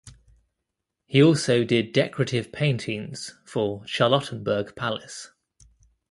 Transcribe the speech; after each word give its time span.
He 1.05 1.21
also 1.21 1.63
did 1.63 1.93
decorative 1.93 2.51
paintings 2.51 3.35
for 3.45 3.83
Charlottenburg 3.85 4.75
Palace. 4.75 5.29